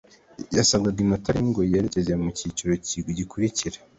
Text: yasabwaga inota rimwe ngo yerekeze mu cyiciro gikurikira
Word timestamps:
yasabwaga 0.57 0.99
inota 1.03 1.29
rimwe 1.33 1.49
ngo 1.51 1.61
yerekeze 1.71 2.11
mu 2.21 2.29
cyiciro 2.37 2.71
gikurikira 3.17 3.77